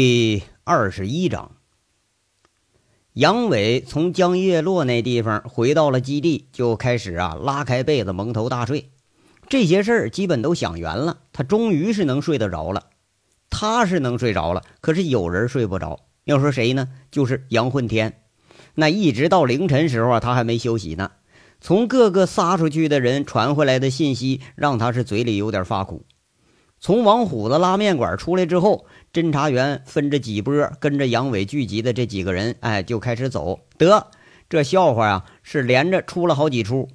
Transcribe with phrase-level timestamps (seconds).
[0.00, 1.56] 第二十一章，
[3.14, 8.92] 杨伟从江叶落那地方回到了基地，就开始啊拉开被子蒙头大睡。
[9.48, 12.90] 这些事儿基本都想圆了，他终于是能睡得着了。
[13.50, 15.98] 他是能睡着了，可是有人睡不着。
[16.22, 16.88] 要说谁呢？
[17.10, 18.22] 就是杨混天。
[18.76, 21.10] 那一直到凌晨时候啊，他还没休息呢。
[21.60, 26.06] 从各个撒出去的人传回来的信息，让他是嘴里有点发苦。
[26.80, 33.60] 从王虎子拉面馆出来之后，侦查员分着几波，跟着杨伟聚集的这几个人，哎，就开始走。
[33.78, 34.08] 得，
[34.48, 36.88] 这笑话啊，是连着出了好几出。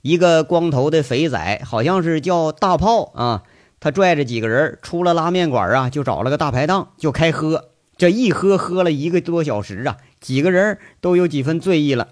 [0.00, 3.42] 一个光头的肥仔，好像是叫大炮啊，
[3.80, 7.70] 他拽着几个人出了拉面馆啊，就找了个大排档，就开喝。
[7.96, 12.08] 这一喝，喝了一个多小时啊，几个人都有几分醉意了。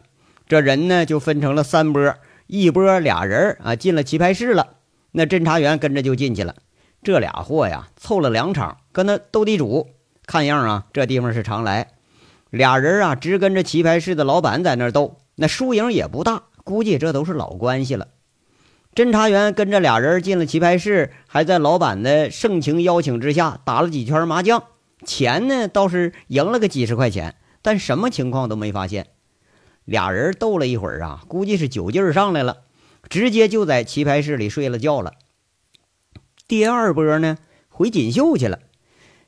[0.47, 2.15] 这人呢，就分成了三波，
[2.47, 4.77] 一波俩人啊，进了棋牌室了。
[5.13, 6.57] 那侦查员跟着就进去了。
[7.05, 9.91] 这俩货呀，凑了两场，跟那斗地主，
[10.27, 11.89] 看样啊，这地方是常来。
[12.49, 18.09] 俩人啊，直跟着棋牌室的老板在那斗，那输赢也不大，估计这都是老关系了。
[18.95, 24.65] 侦查员跟着俩人进了棋牌室，还在老板的盛情邀请之下打了几圈麻将，
[25.05, 29.09] 钱呢倒是赢了个几十块钱，但什么情况都没发现。
[29.85, 32.59] 俩人斗了一会儿啊，估计是酒劲儿上来了，
[33.11, 35.13] 直接就在棋牌室里睡了觉了。
[36.47, 37.39] 第二波呢，
[37.71, 38.59] 回锦绣去了。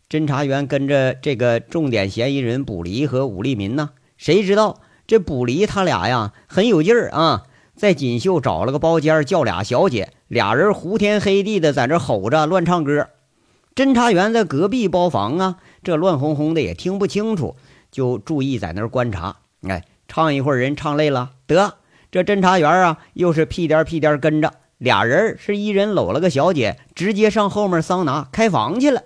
[0.09, 13.09] 侦查员跟着这个重点嫌疑人卜离和武立民呢，谁知道这卜离他俩呀很有劲儿啊，在锦绣找了个包间，叫俩小姐，俩人胡天黑地的在这吼着乱唱歌。
[13.75, 17.57] 侦查员在隔壁包房啊，这乱哄哄的也听不清楚，
[17.91, 19.37] 就注意在那儿观察。
[19.63, 21.79] 哎，唱一会儿人唱累了，得
[22.13, 24.53] 这侦查员啊又是屁颠屁颠跟着。
[24.79, 29.03] 俩人是一人搂了个小姐，直接上后面桑拿开房去了。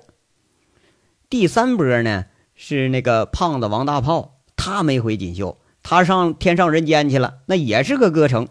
[1.28, 8.48] 第三波呢是那个胖子王大炮，他没回锦绣，他上天上人间去了，那也是个歌城。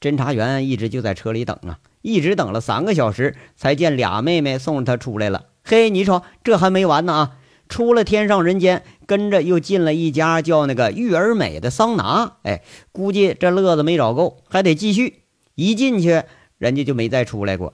[0.00, 5.46] 侦查员一直就在车里等啊，一直等了三个小时，才见俩妹妹送他出来了。
[5.64, 7.36] 嘿，你瞅这还没完呢啊！
[7.68, 12.36] 出了天上人间，跟着又进了一家叫那个玉儿美的桑拿。
[12.44, 12.62] 哎，
[12.92, 15.22] 估计这乐子没找够，还得继续。
[15.56, 16.22] 一进去，
[16.58, 17.72] 人家就没再出来过。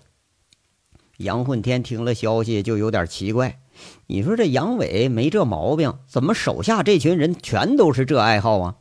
[1.16, 3.58] 杨混天听了消息就有点奇怪，
[4.06, 8.76] 你说这杨伟没这毛病，怎么手下这群人全都是这爱好啊？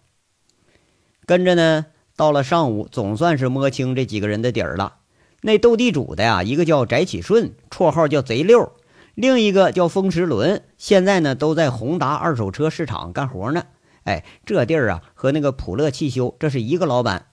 [1.26, 4.98] 跟着呢，到了上午，总算是摸清这几个人的底儿了。
[5.42, 8.74] 那斗地主的呀，一个叫翟启顺，绰号叫贼六；
[9.16, 13.64] 另一个叫风驰轮，现在呢都在宏达二手车市场干活呢。
[14.04, 17.26] 哎，这地儿啊，和那个普乐汽修这是一个老板。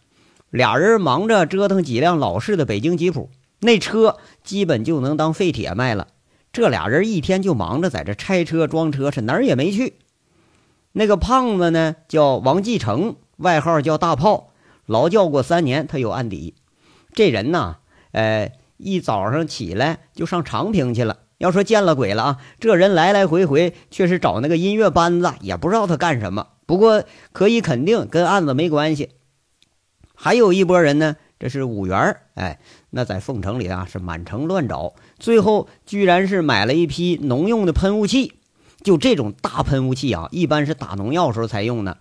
[0.51, 6.09] 俩人忙着折腾几辆老式的北京吉普，那车基本就能当废铁卖了。
[6.53, 9.95] 这俩人一天就忙着在这拆车装车，是哪儿也没去。
[10.93, 14.53] 那个胖子呢，叫王继成，外号叫大炮，
[14.87, 16.55] 劳教过三年，他有案底。
[17.13, 17.77] 这人呐，
[18.13, 21.19] 呃，一早上起来就上长平去了。
[21.37, 22.39] 要说见了鬼了啊！
[22.59, 26.49] 这人来来回回却是找那个音乐班子，也不知道他干什么。
[26.67, 29.11] 不过可以肯定跟案子没关系。
[30.21, 32.59] 还有一拨人呢，这是五元哎，
[32.91, 38.33] 那在凤城里啊是满城乱找，最后居然是买了一批农用的喷雾器。
[38.83, 41.99] 就这种大喷雾器啊，一般是打农药时候才用的，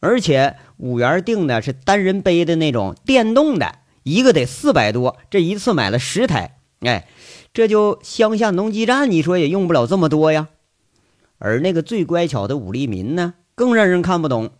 [0.00, 7.06] 而且五元定的是单人背的那种电动的，一个得四百多，这一次买了十台，哎，
[7.54, 10.48] 这就乡下农机站，你说也用不了这么多呀。
[11.38, 14.50] 而那个最乖巧的武立民呢，更让人看不懂，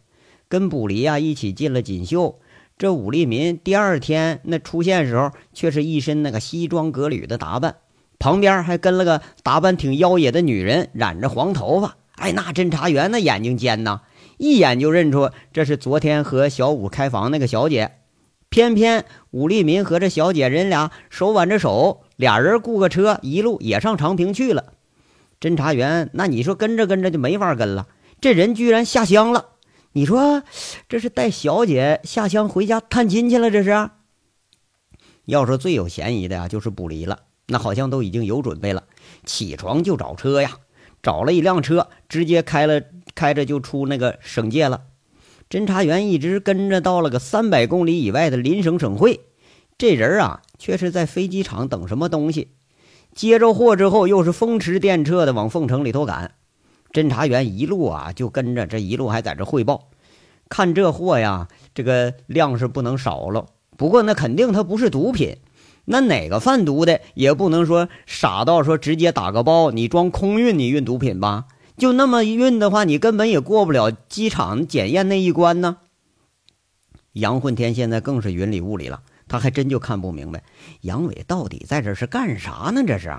[0.49, 2.39] 跟卜离啊一起进了锦绣。
[2.81, 7.77] 这武立民第二天那出现时候，却是一身那个西装革履的打扮，
[8.19, 11.97] 旁边还跟了个打扮挺妖冶的女人，染着黄头发。
[12.17, 14.01] 哎，那侦查员那眼睛尖呐，
[14.39, 17.97] 一眼就认出这是昨天和小五开房那个小姐。
[18.49, 24.73] 偏偏武立民和这小姐人俩手挽着手，俩人雇个车，一路也上长平去了。
[25.39, 27.89] 侦查员那你说跟着跟着就没法跟了，
[28.23, 29.50] 这人居然下乡了。
[29.93, 30.43] 你说
[30.89, 33.51] 这是带小姐下乡回家探亲去了？
[33.51, 33.91] 这是。
[35.25, 37.25] 要说最有嫌疑的呀，就是卜离了。
[37.47, 38.85] 那好像都已经有准备了，
[39.25, 40.59] 起床就找车呀，
[41.03, 42.81] 找了一辆车，直接开了，
[43.17, 44.83] 开着就出那个省界了。
[45.49, 49.23] 侦查员一直跟着到了个三百公里以外的邻省省会，
[49.77, 52.53] 这人啊，却是在飞机场等什么东西。
[53.13, 56.37] 接着货之后，又是风驰电掣的往凤城里头赶。
[56.93, 59.89] 侦查员一路啊就跟着，这一路还在这汇报，
[60.49, 63.47] 看这货呀，这个量是不能少了。
[63.77, 65.37] 不过那肯定它不是毒品，
[65.85, 71.47] 那哪个贩毒的也不能说傻到说直接打个包，你装空运，你运毒品吧？
[71.79, 75.79] 就那么运的话，你根本也过不了机场检验那一关呢。
[77.13, 80.43] 杨混天现在更是云里雾里了，他还真就看不明白
[80.83, 82.85] 杨伟到底在这是干啥呢？
[82.87, 83.19] 这是。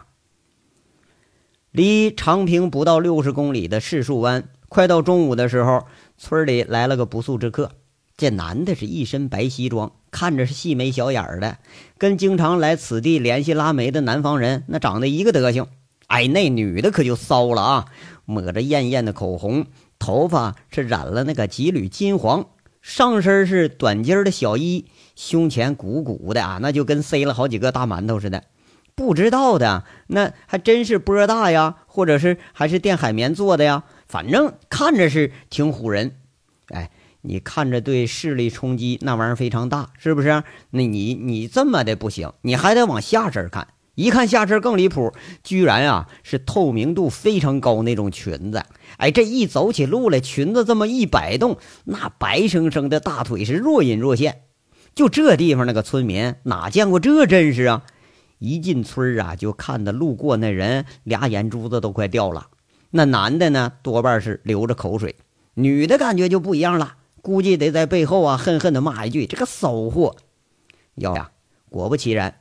[1.71, 5.85] 离长平不到六十公里的柿树湾，快到中午的时候，
[6.18, 7.71] 村里来了个不速之客。
[8.18, 11.59] 这男的是一身白西装，看着是细眉小眼的，
[11.97, 15.65] 跟经常来此地联系拉煤的南方人那长得一个德行。
[16.07, 17.85] 哎，那女的可就骚了啊！
[18.25, 19.65] 抹着艳艳的口红，
[19.97, 22.47] 头发是染了那个几缕金黄，
[22.81, 28.44] 上身是短襟的小衣，胸前鼓鼓的啊，那就跟塞了好几个大馒头似的。
[28.95, 36.17] 不知道的那还真是波大呀，或者是还是电海绵做的呀，反正看着是挺唬人。
[36.67, 36.89] 哎。
[37.23, 40.41] 你看着对视力冲击那玩意儿非常大，是不是？
[40.71, 48.63] 那你你这么的不行，你还得往下身看，一看下身更离谱，居然啊是透明度非常高那种裙子。
[48.97, 54.41] 哎，这一走起路来，裙子这么一摆动，那白生生的大腿是若隐若现。
[54.95, 57.83] 就这地方那个村民哪见过这阵势啊？
[58.41, 62.47] 一进村啊，就看到路过那人俩眼珠子都快掉了。
[62.89, 65.11] 那男的呢，多半是流着口水；
[65.53, 66.95] 女的感觉就不一样了。
[67.21, 70.15] 估计得在背后啊，恨恨的骂一句：“这个骚货！”
[70.95, 71.29] 要呀，
[71.69, 72.39] 果不其然，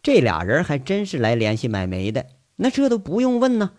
[0.00, 2.26] 这俩人还真是来联系买煤的。
[2.54, 3.72] 那这都不用问呢，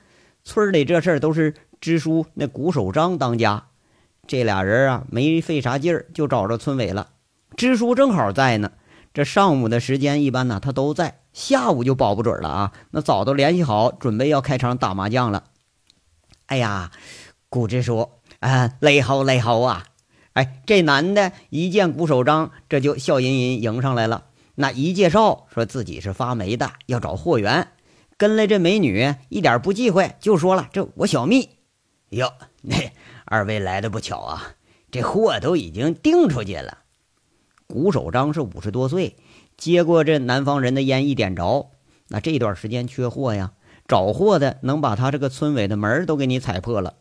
[0.44, 3.68] 村里这事儿都是支书那鼓手张当家。
[4.28, 7.12] 这俩人啊，没费啥劲儿就找着村委了。
[7.56, 8.74] 支书正好在呢，
[9.14, 12.74] 这上午的时间一般呢他都在，下午就保不准了啊。
[12.92, 15.44] 那早都联系好，准备要开场打麻将了。
[16.46, 16.92] 哎呀，
[17.50, 18.10] 古支书
[18.40, 19.86] 啊，累好累好啊！
[20.34, 24.26] 哎，这男的一见古手章，这就笑吟吟迎上来了。
[24.56, 27.70] 那一介绍，说自己是发霉的，要找货源。
[28.18, 31.50] 跟来这美女一点不忌讳，就说了：“这我小蜜。”
[32.10, 32.32] 哟，
[32.62, 32.76] 那
[33.26, 34.56] 二位来的不巧啊，
[34.92, 36.80] 这货都已经订出去了。
[37.66, 39.16] 古手章是五十多岁，
[39.64, 41.72] 接过这南方人的烟一点着，
[42.10, 43.54] 那这段时间缺货呀，
[43.88, 46.96] 找货的能把他这个村委的门都给你踩破了。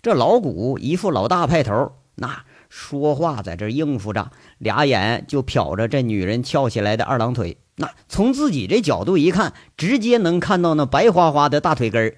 [0.00, 2.44] 这老古一副老大派头，那。
[2.68, 7.56] 说话在这应付着，俩眼就瞟着这女人翘起来的二郎腿。
[7.76, 12.16] 那从自己这角度一看，直接能看到那白花花的大腿根儿。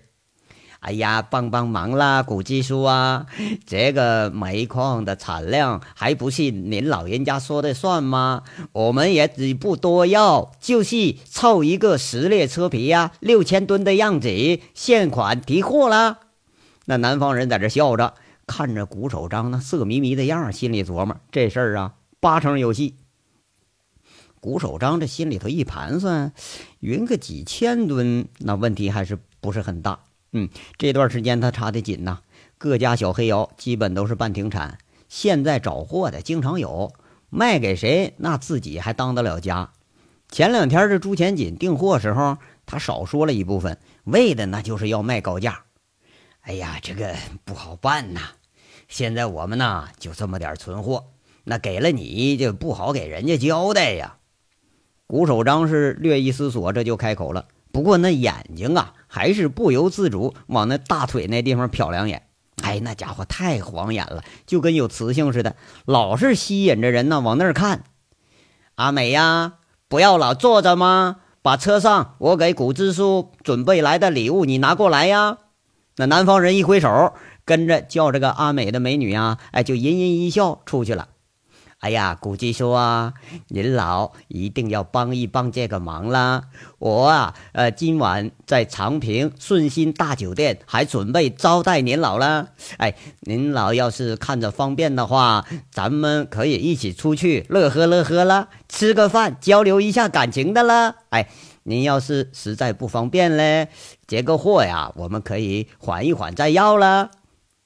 [0.81, 3.27] 哎呀，帮帮忙啦，古技术啊！
[3.67, 8.43] 这个煤矿的产量还不是您老人家说的算吗？
[8.73, 14.29] 我们也只不多要，就是凑一个十列车皮呀，六千吨的样子，
[14.75, 16.19] 现款提货啦。
[16.87, 18.15] 那南方人在这笑着。
[18.47, 22.97] 看着鼓手张那色迷迷的样心里琢磨这事儿啊，八成有戏。
[24.41, 26.33] 鼓手张这心里头一盘算，
[26.81, 30.01] 匀个几千吨，那问题还是不是很大。
[30.33, 30.49] 嗯，
[30.79, 32.21] 这段时间他查的紧呐，
[32.57, 34.79] 各家小黑窑基本都是半停产，
[35.09, 36.93] 现在找货的经常有，
[37.31, 39.73] 卖给谁那自己还当得了家。
[40.29, 45.65] 前两天这朱钱锦订货时候，他少说了一部分，为的那就是要卖高价。
[46.43, 48.21] 哎呀，这个不好办呐。
[48.87, 51.07] 现在我们呢就这么点存货，
[51.43, 54.19] 那给了你就不好给人家交代呀。
[55.09, 57.49] 鼓手张是略一思索，这就开口了。
[57.73, 62.23] 不过那眼睛啊，还是不由自主往那大腿那地方瞟两眼。
[62.63, 67.85] 哎，那家伙太晃眼了，就跟有磁性似的，老是吸引着人呢往那儿看。
[68.75, 69.55] 阿美呀，
[69.89, 71.17] 不要老坐着吗？
[71.43, 75.39] 把车上我给古支书准备来的礼物你拿过来呀。
[75.97, 77.15] 那南方人一挥手。
[77.47, 81.09] 跟着叫这个阿美的美女啊，哎，就吟吟一笑出去了。
[81.81, 83.15] 哎呀，估计说啊，
[83.49, 86.43] 您老一定要帮一帮这个忙啦。
[86.79, 92.49] 我啊，呃，今晚在长平顺心大酒店还准备招待您老了。
[92.77, 100.97] 哎，您老要是看着方便的话，咱们可以一起出去乐呵乐呵啦，吃个饭交流一下感情的啦。
[101.09, 101.31] 哎，
[101.63, 103.69] 您要是实在不方便嘞，
[104.07, 107.11] 这个货呀，我们可以缓一缓再要了。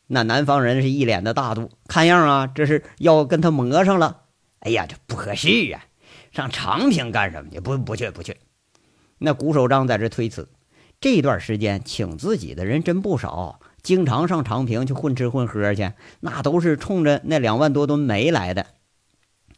[0.06, 4.22] 那南方人是一脸的大度，看样啊，这是要跟他磨上了。
[4.60, 5.84] 哎呀，这不合适啊！
[6.32, 7.60] 上长平干什么去？
[7.60, 8.36] 不，不去，不去。
[9.18, 10.48] 那鼓手张在这推辞。
[11.00, 18.66] 这段时间请自己的人真不少，经常上长平去混吃混喝去，那都是冲着那两万多吨煤来的。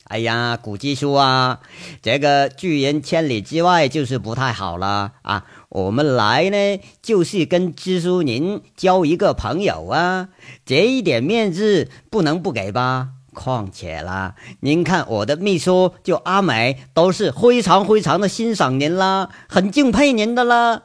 [0.09, 1.59] 哎呀，古技叔啊，
[2.01, 5.45] 这个拒人千里之外就是不太好了啊！
[5.69, 10.29] 我们来呢，就是跟支书您交一个朋友啊，
[10.65, 13.09] 这一点面子不能不给吧？
[13.35, 20.85] 况且啦，您看我的秘书就阿美，都是非常非常的欣赏您啦，很敬佩您的啦。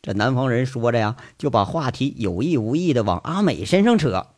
[0.00, 4.28] 这南方人说着呀，就把话题有意无意的往阿美身上扯。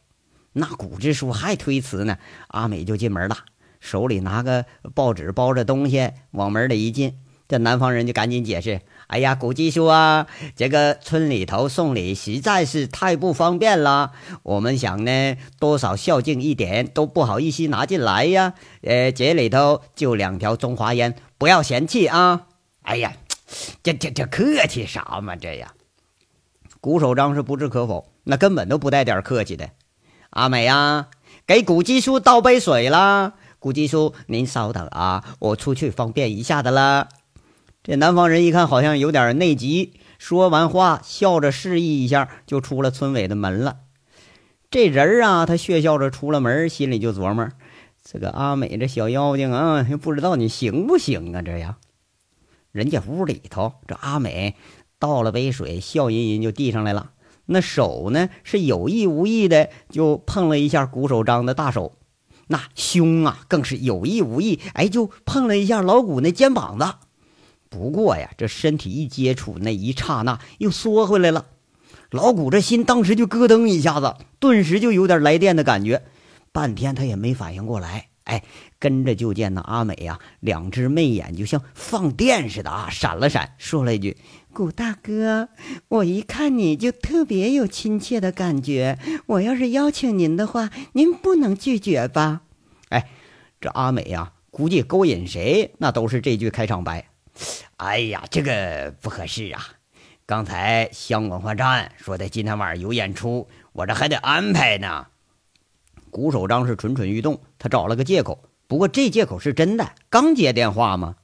[0.54, 3.37] 那古支书还推辞呢，阿美就进门了，
[3.80, 7.14] 手里拿个报纸包着东西，往门里一进，
[7.49, 8.80] 这南方人就赶紧解释。
[9.06, 14.12] 哎呀，古技叔啊，这个村里头送礼实在是太不方便了。
[14.42, 18.52] 我们想呢，多少孝敬一点都不好意思拿进来呀。
[18.82, 22.49] 呃，这里头就两条中华烟，不要嫌弃啊。
[22.82, 23.14] 哎呀，
[23.82, 25.35] 这这这客气啥嘛？
[25.37, 25.73] 这呀，
[26.82, 29.70] 古守章是不置可否，那根本都不带点客气的。
[30.28, 31.08] 阿美呀，
[31.47, 33.32] 给古技叔倒杯水啦。
[33.58, 37.08] 古技叔，您稍等啊，我出去方便一下的啦。
[37.82, 43.78] 这南方人一看好像有点内急，说完话笑着示意一下，就出了村委的门了。
[44.70, 47.48] 这人啊，他血笑着出了门，心里就琢磨：
[48.04, 51.42] 这个阿美这小妖精啊，不知道你行不行啊？
[51.42, 51.76] 这样，
[52.70, 54.54] 人家屋里头，这阿美
[54.98, 57.12] 倒了杯水，笑吟吟就递上来了。
[57.46, 61.96] 那手呢，是有意无意的就碰了一下鼓手张的大手，
[62.48, 66.94] 那胸啊，更是有意无意，哎，就碰了一下老谷那肩膀子。
[67.70, 71.46] 不过呀，这身体一接触，那一刹那又缩回来了。
[72.10, 76.02] 老谷这心当时就咯噔一下子，顿时就有点来电的感觉。
[76.52, 78.42] 半天他也没反应过来，哎，
[78.78, 84.16] 跟着就见那阿美呀，两只媚眼就像放电似的啊，闪了闪，说了一句
[84.58, 85.50] ：“谷大哥，
[85.86, 92.40] 我一看你就特别有亲切的感觉，我要是邀请您的话，您不能拒绝吧？”
[92.90, 93.08] 哎，
[93.60, 97.08] 这阿美呀，估计勾引谁，那都是这句开场白。
[97.76, 99.64] 哎呀，这个不合适啊！
[100.26, 105.06] 刚才乡文化站说的今天晚上有演出，我这还得安排呢。
[106.10, 109.92] 古守章是蠢蠢欲动，他找了个借口，不过这借口是真的。
[110.10, 111.14] 刚接电话吗？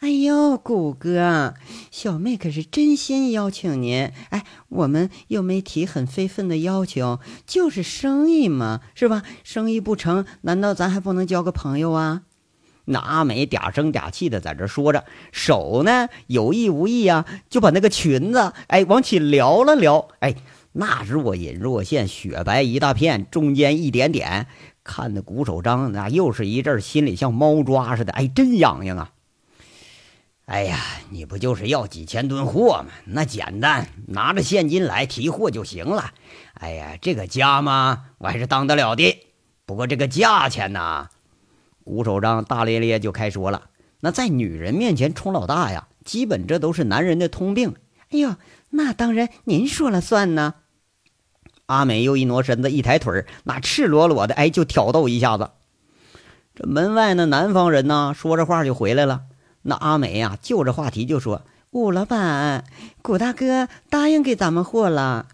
[0.00, 1.54] 哎呦，谷哥，
[1.90, 4.10] 小妹可是真心邀请您。
[4.28, 9.22] 哎，我们又没提很非分的要求，就是生意嘛，是吧？
[9.42, 12.22] 生意不成，难道咱还不能交个朋友啊？
[12.86, 20.34] 那阿美嗲声嗲气的在这说着，手呢有意无意啊，就把那个裙子哎往起撩了撩，哎，
[20.72, 24.48] 那若隐若现，雪白一大片，中间一点点，
[24.82, 29.12] 看的鼓手章那又是一阵心里像猫抓似的，哎，真痒痒啊！
[30.46, 32.92] 哎呀，你不就是要几千吨货吗？
[33.06, 36.12] 那简单，拿着现金来提货就行了。
[36.54, 39.18] 哎呀，这个家嘛，我还是当得了的。
[39.64, 41.08] 不过这个价钱呢？
[41.82, 43.70] 古守章大咧咧就开说了
[44.00, 47.74] ：“那在女人面前充老大呀，基本这都是男人的通病。”
[48.12, 48.36] 哎呦，
[48.68, 50.56] 那当然您说了算呢。
[51.64, 55.52] 阿美又一挪身子，一抬腿那赤裸裸的哎就挑逗一下子。
[56.54, 59.22] 这门外那南方人呢，说着话就回来了。
[59.64, 61.42] 那阿美呀，就着话题就说
[61.72, 62.64] ：“武老板，
[63.02, 65.26] 古大哥答应给咱们货了。”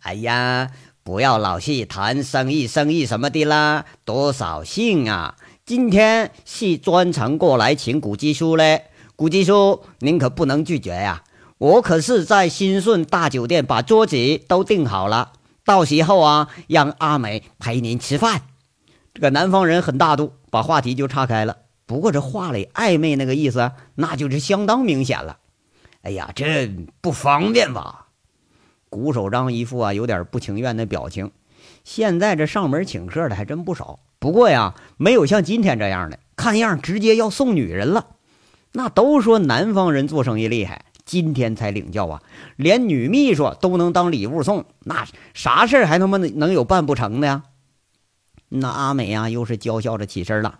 [0.00, 0.70] 哎呀，
[1.04, 5.36] 不要老是谈生意生意什么的啦，多扫兴啊！
[5.64, 11.22] 今天是专程过来请古技叔嘞，古技叔您可不能拒绝呀！
[11.58, 14.16] 我可是在新顺大酒店把桌子
[14.48, 15.32] 都订好了，
[15.64, 18.42] 到时候啊，让阿美陪您吃饭。
[19.12, 21.56] 这个南方人很大度，把话题就岔开了。
[21.86, 25.38] 不过这话里暧昧那个意思，那就是相当明显了。
[26.02, 26.68] 哎呀，这
[27.00, 28.08] 不方便吧？
[28.90, 31.30] 古守章一副啊有点不情愿的表情。
[31.84, 34.00] 现在这上门请客的还真不少。
[34.18, 38.06] 不过呀，没有像今天这样的，看样直接要送女人了。
[38.72, 42.22] 那都说南方人做生意厉害，今天才领教啊，
[42.56, 47.44] 连女秘书都能当礼物送，那啥事儿还他妈能有办不成的呀？
[48.48, 50.58] 那阿美呀，又是娇笑着起身了，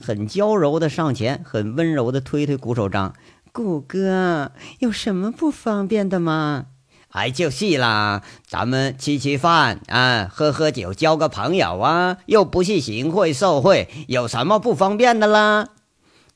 [0.00, 3.14] 很娇柔的上前，很温柔的推推鼓手章，
[3.52, 6.66] 古哥有什么不方便的吗？
[7.10, 15.68] 哎，就是啦，咱们吃吃饭啊，喝喝酒，交个朋友啊，又不是行贿受贿，有什么不方便的啦？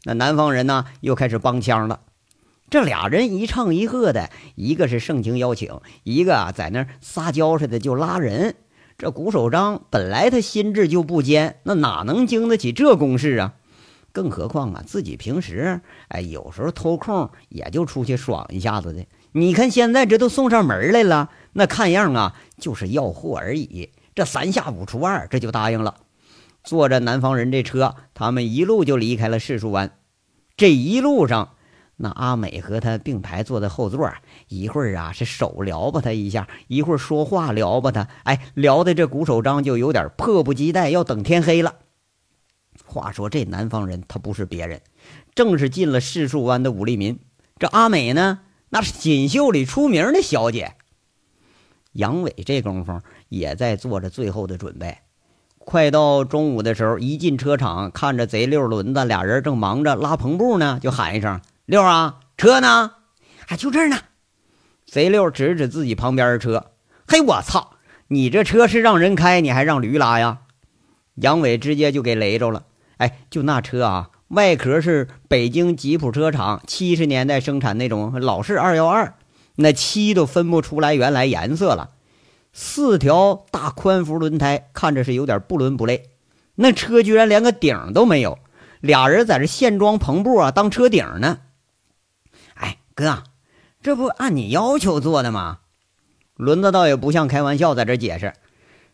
[0.04, 2.00] 那南方人呢，又开始帮腔了。
[2.70, 8.56] 这俩人一唱一和的，一个是盛情邀请，一个啊在那撒娇似的就拉人。
[9.02, 13.54] 这古守章本来他心智就不坚，那哪能经得起这攻势啊？
[14.12, 19.04] 更何况啊，自己平时哎，有时候偷空也就出去爽一下子的。
[19.32, 23.90] 你看现在这都送上门来了，那看样啊就是要货而已。
[24.14, 25.96] 这三下五除二，这就答应了。
[26.62, 29.98] 坐着南方人这车，他们一路就离开了柿树湾。
[30.56, 31.56] 这一路上，
[32.04, 34.12] 那阿美和他并排坐在后座，
[34.48, 41.76] 一会儿啊是手撩拨他一下，一会儿说话撩拨他，哎，聊的这古守章就有点迫不及待要等天黑了。
[42.84, 44.80] 话说这南方人他不是别人，
[45.36, 47.20] 正是进了市树湾的武立民。
[47.60, 48.40] 这阿美呢，
[48.70, 50.74] 那是锦绣里出名的小姐。
[51.92, 54.98] 杨伟这功夫也在做着最后的准备。
[55.60, 61.40] 快到中午的时候，一进车场，看着贼六轮子俩人正忙着拉篷布呢，就喊一声
[61.72, 62.92] ：“六啊，车呢？
[63.46, 63.96] 还就这儿呢。”
[64.84, 66.72] 贼六指指自己旁边的车
[67.08, 67.76] ：“嘿，我操！
[68.08, 70.40] 你这车是让人开，你还让驴拉呀？”
[71.16, 72.64] 杨伟直接就给雷着了。
[72.98, 79.14] 哎，就那车啊，外壳是北京吉普车厂七十年代生产那种老式二幺二，
[79.54, 81.92] 那漆都分不出来原来颜色了。
[82.52, 86.10] 四条大宽幅轮胎看着是有点不伦不类，
[86.56, 88.38] 那车居然连个顶都没有，
[88.82, 91.38] 俩人在这现装篷布啊当车顶呢。
[93.02, 93.24] 哥，
[93.82, 95.58] 这不按你要求做的吗？
[96.36, 98.32] 轮子倒也不像开玩笑，在这解释：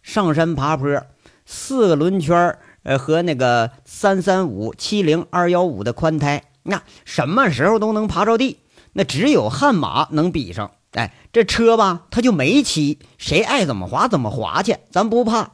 [0.03, 1.03] 上山爬坡，
[1.45, 8.61] 四个轮圈呃和那个三三五七零二幺五的宽胎，那什么时候都能爬着地，
[8.95, 10.71] 那只有悍马能比上。
[10.93, 15.51] 哎，这车吧，它就没漆，谁爱怎么滑怎么滑去，咱不怕。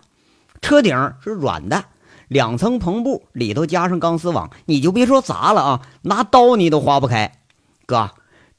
[0.63, 1.87] 车顶是软的，
[2.29, 7.33] 两层篷布，里头加上钢丝网，你就别说砸了啊，拿刀你都划不开。
[7.87, 8.13] 哥，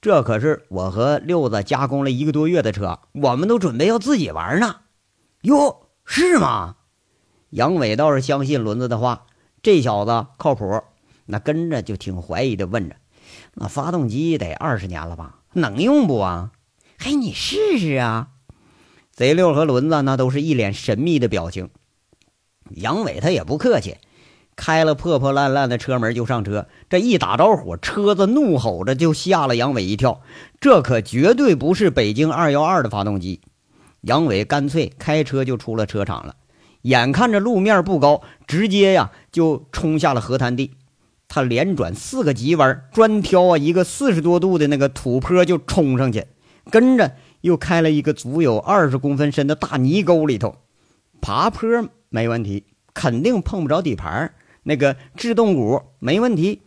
[0.05, 4.81] 这可是我和六子加工了一个多月的车，我们都准备要自己玩呢。
[5.41, 6.75] 哟，是吗？
[7.50, 9.25] 杨伟倒是相信轮子的话，
[9.63, 10.83] 这小子靠谱。
[11.25, 12.97] 那跟着就挺怀疑的问着
[13.55, 15.39] ：“那发动机得二十年了吧？
[15.53, 16.51] 能用不啊？”
[17.01, 18.27] 嘿，你试试啊！
[19.12, 21.71] 贼六和轮子那都是一脸神秘的表情。
[22.69, 23.97] 杨伟他也不客气，
[24.55, 26.67] 开了破破烂烂的车门就上车。
[26.89, 30.21] 这一打着火，车子怒吼着就吓了杨伟一跳。
[30.59, 33.41] 这可绝对不是北京二幺二的发动机。
[34.01, 36.35] 杨伟干脆开车就出了车场了。
[36.83, 40.71] 眼看着路面不高，直接呀就冲下了河滩地。
[41.27, 46.25] 他连转四个急弯，专挑啊一个四十多度的那个土坡就冲上去。
[46.69, 50.57] 跟着又开了一个足有二十公分深的大泥沟里头，
[51.19, 51.67] 爬坡
[52.09, 54.33] 没问题，肯定碰不着底盘
[54.67, 56.63] 那个制动鼓没问题，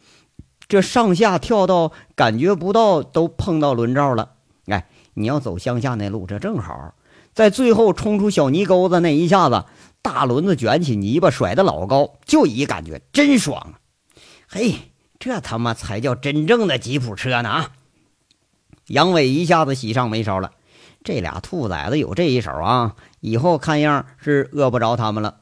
[0.69, 4.37] 这上下跳到感觉不到都碰到轮罩了。
[4.67, 6.95] 哎，你要走乡下那路，这正好，
[7.35, 9.65] 在最后冲出小泥沟子那一下子，
[10.01, 13.75] 大轮子卷起泥巴甩的老高，就一感觉真爽。
[14.47, 17.73] 嘿，这他妈才叫真正的吉普车呢啊！
[18.87, 20.53] 杨伟一下子喜上眉梢了，
[21.03, 25.41] 这俩兔崽子有这一手啊，以后看样是饿不着他们了。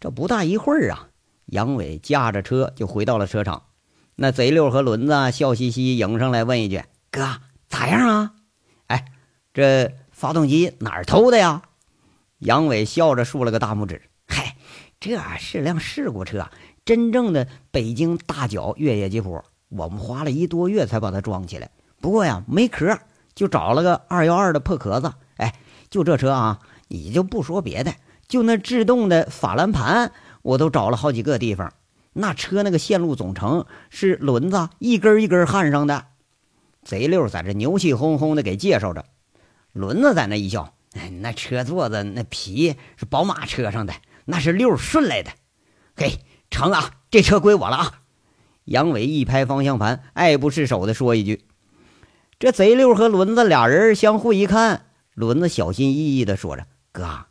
[0.00, 1.08] 这不大一会儿啊，
[1.46, 3.64] 杨伟驾着车就回到了车场。
[4.16, 8.32] 那贼六和轮子笑嘻嘻迎上来，问一句：“哥，咋样啊？”
[8.86, 9.06] 哎，
[9.52, 11.62] 这发动机哪儿偷的呀？
[12.38, 14.56] 杨伟笑着竖了个大拇指：“嗨，
[15.00, 16.48] 这是辆事故车，
[16.84, 22.98] 真正的北京大脚越野吉普，我们花了一多月才把它装起来。”不过呀，没壳，
[23.34, 25.12] 就找了个二幺二的破壳子。
[25.38, 25.54] 哎，
[25.88, 27.94] 就这车啊，你就不说别的，
[28.28, 30.12] 就那制动的法兰盘，
[30.44, 31.72] 我都找了好几个地方。
[32.12, 36.06] 那车那个线路总成是轮子一根一根焊上的。
[36.84, 39.06] 贼六在这牛气哄哄的给介绍着，
[39.72, 43.94] 轮子在那一笑：“哎， 那车座子那皮是宝马车上的，
[44.26, 45.32] 那是六顺来的。
[45.96, 48.00] 嘿，成啊，这车归我了啊！”
[48.66, 51.46] 杨伟一拍方向盘，爱不释手的说一句。
[52.38, 57.26] 这贼六和轮子俩人相互一看，轮子小心翼翼的说着：“哥，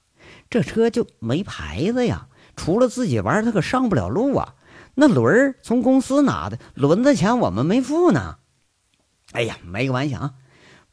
[0.49, 4.55] 这车就没牌子呀，除了自己玩，他可上不了路啊。
[4.95, 8.37] 那轮儿从公司拿的，轮子钱我们没付呢。
[9.31, 10.33] 哎呀，没个玩笑啊，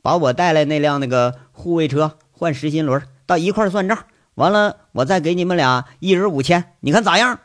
[0.01, 4.07] 把我带来那辆那个护卫车换实心轮，到一块算账。
[4.35, 7.41] 完了，我再给你们俩一人五千，你看咋样？”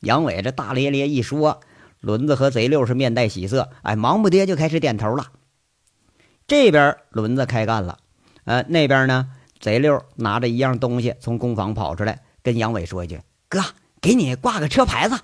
[0.00, 1.60] 杨伟这大咧咧一说，
[2.00, 5.26] 轮子和贼六是面带喜色，哎，忙不迭就开始点头了。
[6.48, 7.98] 这边轮子开干了，
[8.44, 9.28] 呃，那边呢，
[9.60, 13.64] 贼六拿着一样东西从工坊跑出来，跟杨伟说一句：“哥，
[14.00, 15.20] 给你挂个车牌子。”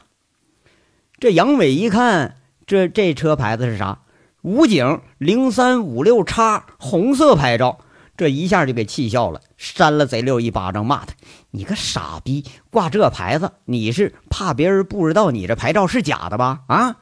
[1.19, 4.01] 这杨伟一看，这这车牌子是啥？
[4.43, 7.79] 武警零三五六叉，红色牌照，
[8.17, 11.15] 这一下就给气笑了，扇了贼六一巴掌，骂他
[11.53, 16.63] ：“你个傻逼，挂这牌子，你是怕别人不知道你这牌照是假的吧？
[16.67, 16.97] 啊？”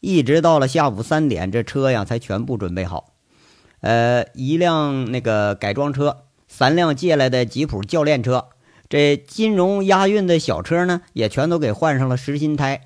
[0.00, 3.14] 一直到了下午三点，这车呀才全部准备好。
[3.80, 8.48] 呃，一辆那个改装车，三辆借来的吉普教练车，
[8.92, 12.82] 这金融押运的小车呢，也全都给换上了实心胎。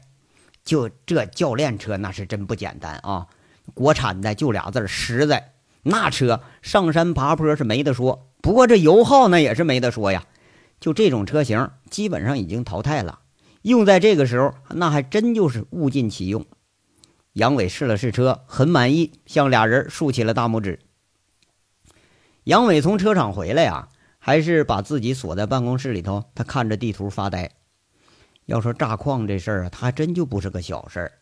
[0.65, 3.27] 就这教练车那是真不简单啊！
[3.75, 5.55] 国产的就俩字实在。
[5.83, 10.25] 那车上山爬坡是没得说，不过这油耗那也是没得说呀。
[10.79, 13.19] 就这种车型，基本上已经淘汰了。
[13.63, 16.47] 用在这个时候，那还真就是物尽其用。
[17.33, 20.79] 杨伟试了试车，很满意，向俩人竖起了大拇指。
[22.45, 23.89] 杨伟从车厂回来呀，
[24.27, 27.53] 还是把自己锁在办公室里头，他看着地图发呆。
[28.47, 31.13] 要说炸矿这事儿啊，他还真就不是个小事儿。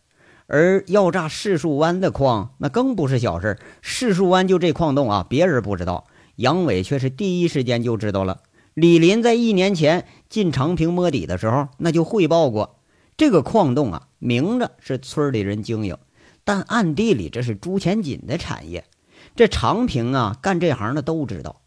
[0.47, 3.59] 而要炸柿树湾的矿，那更不是小事儿。
[3.83, 8.41] 柿树湾就这矿洞啊，别人不知道，杨伟却是第一时间就知道了。
[8.73, 12.81] 李林在一年前进长平摸底的时候，那就汇报过，
[13.19, 15.99] 这个矿洞啊，明着是村里人经营，
[16.43, 18.87] 但暗地里这是朱前锦的产业。
[19.37, 21.61] 这长平啊，干这行的都知道。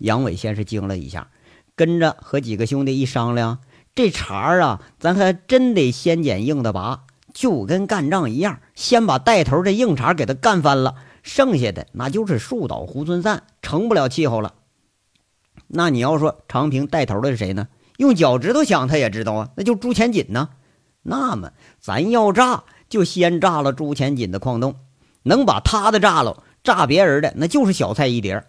[0.00, 1.28] 杨伟先是惊了一下，
[1.74, 3.60] 跟着和几个兄弟一商量，
[3.94, 7.04] 这茬儿啊，咱还真得先捡硬的拔。
[7.32, 14.54] 就跟干仗一样，先把带头的硬茬给他干翻了，剩下的那就是树倒猢狲散，成不了气候了。
[15.68, 17.68] 那你要说长平带头的是谁呢？
[17.98, 20.48] 用脚趾头想他也知道啊，那就朱前锦呢。
[21.02, 24.74] 那么咱要炸，就先炸了朱前锦的矿洞，
[25.22, 28.44] 能把他的炸了，炸别人的那就是小菜一碟。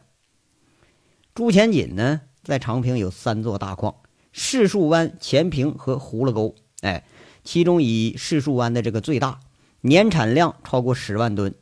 [1.33, 3.95] 朱前锦呢，在长平有三座大矿：
[4.33, 6.55] 柿树湾、前平和葫芦沟。
[6.81, 7.03] 哎。
[7.43, 9.39] 其中以柿树湾的这个最大，
[9.81, 11.53] 年产量超过十万吨；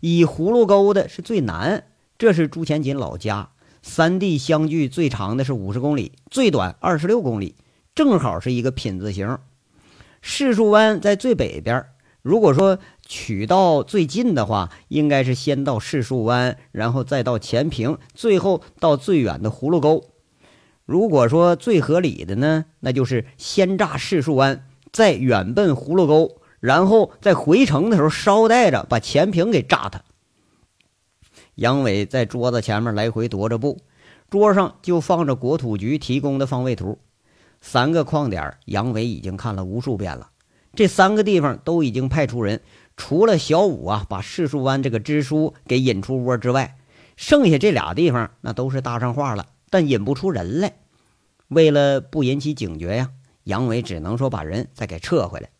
[0.00, 1.84] 以葫芦沟的是最南，
[2.18, 3.48] 这是朱前锦老家。
[3.80, 7.54] 三地相距最长的是五十公里，最短二十六公里，
[7.94, 9.38] 正好是一个品字形。
[10.22, 11.86] 柿树湾在最北边，
[12.20, 12.78] 如果说
[13.12, 20.02] 取道最近的话，应该是先到柿树湾，然后再到前平，最后到最远的葫芦沟。
[20.86, 24.64] 如果说最合理的呢，那就是先炸柿树湾。
[24.90, 30.02] 再远奔葫芦沟，然后在回城的时候捎带着把前平给炸他。
[31.54, 33.78] 杨伟在桌子前面来回踱着步，
[34.28, 36.98] 桌上就放着国土局提供的方位图，
[37.62, 40.28] 三个矿点杨伟已经看了无数遍了。
[40.74, 42.60] 这三个地方都已经派出人，
[43.04, 46.76] 除了小五啊把柿树湾这个支书给引出窝之外，
[47.16, 50.74] 剩下这俩地方那都是搭上话了，但引不出人来。
[51.48, 53.10] 为了不引起警觉呀。
[53.42, 55.50] 杨伟只能说把人再给撤回来。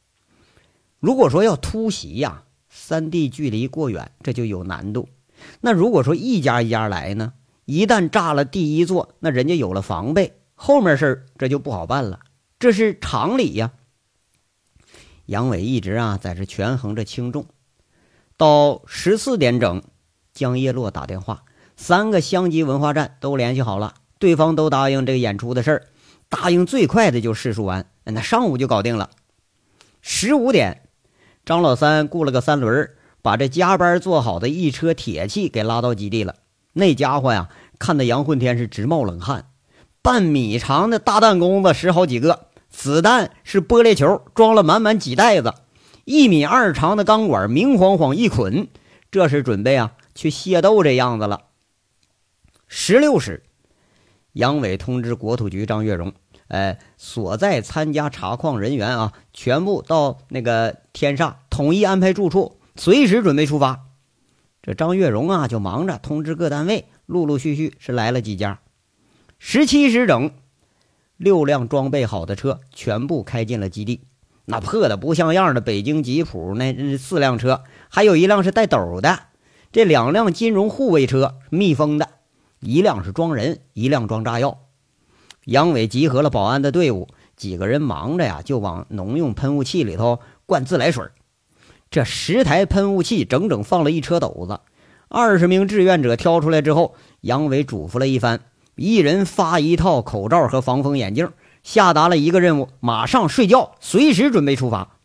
[1.00, 5.08] 如果说要突袭呀，三地距离过远，这就有难度。
[5.62, 7.32] 那如果说一家一家来呢，
[7.64, 12.20] 一旦炸了第一座，那人家有了防备，后面事儿这就不好办了，
[12.60, 13.72] 这是常理呀。
[15.32, 17.46] 杨伟一直啊在这权衡着轻重。
[18.36, 19.82] 到十四点整，
[20.34, 25.86] 江叶落打电话，三个乡级文化站都联系好了，对方都答应这个演出的事儿。
[26.28, 29.08] 答应最快的就柿树湾，那上午就搞定了。
[30.02, 30.82] 十五点，
[31.46, 32.90] 张老三雇了个三轮，
[33.22, 36.34] 把这加班做好的一车铁器给拉到基地了。
[36.74, 39.46] 那家伙呀，看得杨混天是直冒冷汗。
[40.02, 45.54] 半米长的大弹弓子十好几个，子弹是玻璃球，装了满满几袋子。
[46.04, 48.66] 一米二长的钢管明晃晃一捆，
[49.12, 51.42] 这是准备啊去械斗这样子了。
[52.66, 53.44] 十六时，
[54.32, 56.12] 杨伟通知国土局张月荣。
[56.48, 63.86] 哎，所在参加查矿人员啊，全部到那个天煞统一安排住处，随时准备出发。
[64.60, 68.60] 这张月荣啊，就忙着通知各单位，陆陆续续是来了几家。
[69.38, 70.32] 十七时整，
[71.22, 74.00] 六辆装备好的车全部开进了基地。
[74.44, 79.20] 那破的不像样的北京吉普那四辆车，还有一辆是带斗的。
[79.70, 82.08] 这两辆金融护卫车密封的，
[82.58, 84.58] 一辆是装人，一辆装炸药。
[85.44, 87.06] 杨伟集合了保安的队伍，
[87.36, 91.04] 几个人忙着呀，就往农用喷雾器里头灌自来水。
[91.88, 94.58] 这十台喷雾器整整放了一车斗子。
[95.08, 98.40] 二十名志愿者挑出来之后，杨伟嘱咐了一番，
[98.74, 101.30] 一人发一套口罩和防风眼镜，
[101.62, 104.96] 下达了一个任务：马上睡觉，随时准备出发。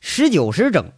[0.00, 0.92] 十九时整，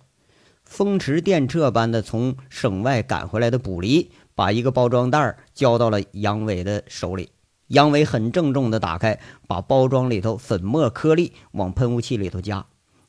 [0.65, 7.31] 风驰电掣般的从省外赶回来的卜离，把一个包装袋交到了杨伟的手里。
[7.69, 12.65] 杨伟很郑重地打开，把包装里头粉末颗粒往喷雾器里头加，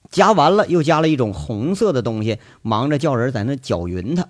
[0.10, 4.28] 加完了又加了一种红色的东西，忙着叫人在那搅匀它。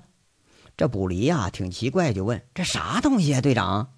[0.78, 3.90] 这卜离呀挺奇怪，就问：“这啥东西啊，队长？”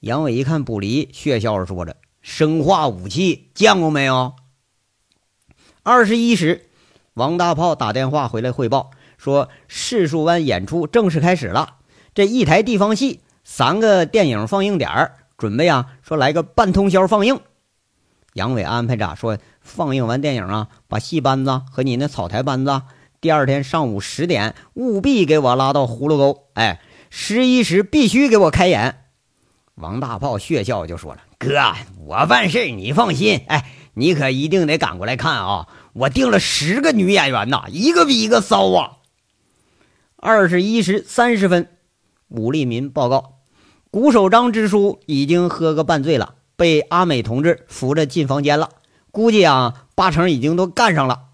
[0.00, 4.34] 杨伟一看卜离，血笑着说着：“生化武器，见过没有？”
[5.84, 6.70] 二十一时，
[7.12, 11.76] 王大炮打电话回来汇报说：“市树湾演出正式开始了，
[12.14, 17.40] 这一台地方戏，三个电影放映点。”准备啊，说来个半通宵放映。
[18.34, 22.82] 杨伟安排着说，放映完电影啊，把戏班子和你那草台班子，
[23.20, 26.46] 第二天上午十点务必给我拉到葫芦沟。
[26.54, 26.80] 哎，
[27.10, 29.04] 十一时必须给我开演。
[29.74, 31.74] 王大炮血笑就说了：“哥，
[32.06, 33.42] 我办事你放心。
[33.46, 35.68] 哎，你可一定得赶过来看啊！
[35.92, 38.92] 我订了十个女演员呐，一个比一个骚啊！
[40.16, 41.68] 二十一时三十分，
[42.28, 43.40] 武立民报告，
[43.90, 48.70] 谷守章支书已经喝个半醉了，被阿美同志扶着进房间了。
[49.10, 51.24] 估计啊，八成已经都干上了。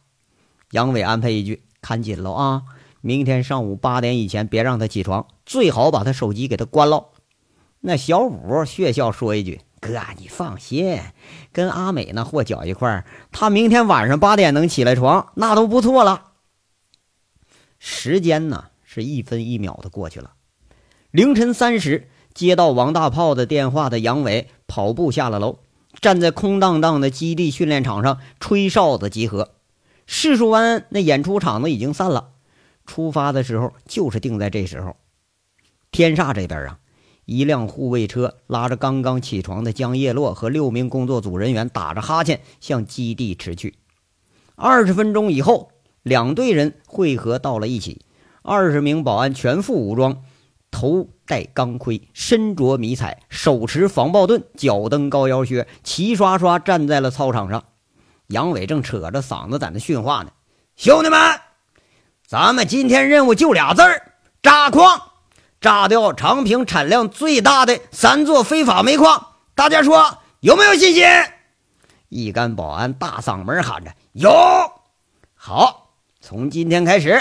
[0.72, 2.62] 杨伟安排一句：“看紧了啊！
[3.00, 7.10] 明天上午八点以前别让他起床，最好把他手机给他关了。”
[7.78, 10.98] 那小五血笑说一句：“哥，你放心，
[11.52, 16.32] 跟阿美那货搅一块儿，他明天晚上八点能起来床，那都不错了。”
[17.78, 18.64] 时间呢？
[18.82, 20.32] 是一分一秒的过去了。
[21.12, 25.60] 凌晨三时，接到王大炮的电话的杨伟跑步下了楼，
[26.00, 29.52] 站在空荡荡的基地训练场上吹哨子集合。
[30.06, 32.30] 柿树湾那演出场子已经散了，
[32.86, 34.96] 出发的时候就是定在这时候。
[35.90, 36.78] 天煞这边啊，
[37.24, 43.74] 一辆护卫车拉着刚刚起床的江叶落和六名工作组人员，打着哈欠向基地驰去。
[44.54, 45.70] 二十分钟以后，
[46.02, 48.04] 两队人汇合到了一起。
[48.42, 50.22] 二十名保安全副武装，
[50.70, 57.64] 头戴钢盔，身着迷彩，手持防爆盾，脚蹬高腰靴，齐刷刷站在了操场上。
[58.28, 60.30] 杨伟正扯着嗓子在那训话呢
[60.76, 61.40] ：“兄弟们，
[62.26, 64.12] 咱们今天任务就俩字儿：
[64.42, 65.00] 炸矿，
[65.60, 69.34] 炸掉长平产量最大的三座非法煤矿。
[69.54, 71.04] 大家说有没有信心？”
[72.08, 74.30] 一干保安大嗓门喊着：“有！”
[75.34, 77.20] 好，从今天开始。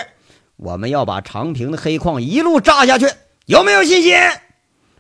[0.57, 3.07] 我们要把长平的黑矿一路炸下去，
[3.45, 4.15] 有没有信心？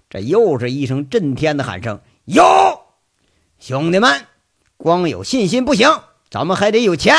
[0.09, 1.99] 这又是一声震天的喊声。
[2.25, 2.43] 有，
[3.57, 4.25] 兄弟们，
[4.77, 5.89] 光有信心不行，
[6.29, 7.15] 咱们还得有钱。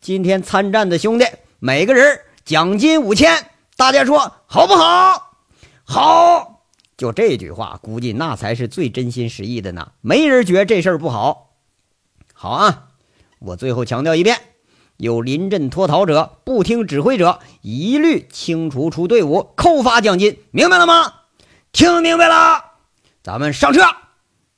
[0.00, 1.26] 今天参战的兄弟，
[1.58, 5.36] 每个人奖金五千，大家说好不好？
[5.84, 6.62] 好，
[6.96, 9.92] 就这句话，估计那才是最真心实意的呢。
[10.00, 11.54] 没人觉得这事儿不好。
[12.32, 12.88] 好啊，
[13.38, 14.38] 我最后强调一遍。
[14.96, 21.12] 有临阵脱逃者、不听指挥者，一律清除出队伍，扣发奖金，明白了吗？
[21.70, 22.64] 听明白了，
[23.22, 23.82] 咱们上车。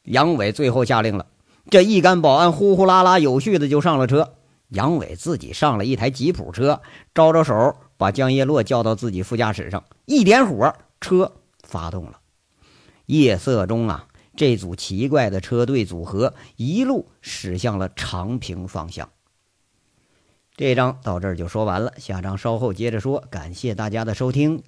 [0.05, 1.27] 杨伟最后下令了，
[1.71, 4.35] 这一干保安呼呼啦啦有序的就上了车。
[4.69, 6.81] 杨伟自己上了一台吉普车，
[7.15, 12.21] 招招手，把江叶落叫到自己副驾驶上，一点火，车发动了。
[13.07, 14.07] 夜色中啊，
[14.37, 19.09] 这组奇怪的车队组合一路驶向了长平方向。
[20.55, 23.25] 这章到这儿就说完了，下章稍后接着说。
[23.31, 24.63] 感谢大家的收听。